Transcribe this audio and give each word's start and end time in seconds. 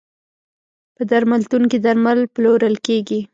په 0.95 1.03
درملتون 1.11 1.63
کې 1.71 1.77
درمل 1.85 2.19
پلورل 2.35 2.75
کیږی. 2.85 3.19